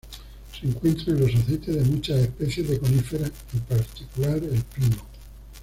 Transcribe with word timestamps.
Se 0.51 0.65
encuentra 0.67 1.13
en 1.13 1.19
los 1.19 1.35
aceites 1.43 1.75
de 1.75 1.83
muchas 1.83 2.17
especies 2.21 2.67
de 2.67 2.79
coníferas, 2.79 3.31
en 3.53 3.59
particular 3.59 4.37
el 4.37 4.63
pino. 4.63 4.97